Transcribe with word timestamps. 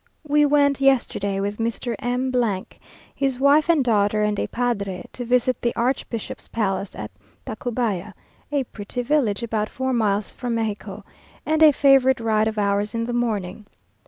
We 0.27 0.47
went 0.47 0.81
yesterday 0.81 1.39
with 1.39 1.59
Mr. 1.59 1.95
M, 1.99 2.33
his 3.13 3.39
wife 3.39 3.69
and 3.69 3.83
daughter 3.83 4.23
and 4.23 4.39
a 4.39 4.47
padre 4.47 5.05
to 5.13 5.23
visit 5.25 5.61
the 5.61 5.75
archbishop's 5.75 6.47
palace 6.47 6.95
at 6.95 7.11
Tacubaya, 7.45 8.15
a 8.51 8.63
pretty 8.63 9.03
village 9.03 9.43
about 9.43 9.69
four 9.69 9.93
miles 9.93 10.33
from 10.33 10.55
Mexico, 10.55 11.03
and 11.45 11.61
a 11.61 11.71
favourite 11.71 12.19
ride 12.19 12.47
of 12.47 12.57
ours 12.57 12.95
in 12.95 13.05
the 13.05 13.13
morning. 13.13 13.67